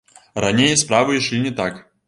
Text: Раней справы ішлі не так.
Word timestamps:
Раней 0.45 0.73
справы 0.85 1.21
ішлі 1.21 1.45
не 1.47 1.55
так. 1.63 1.81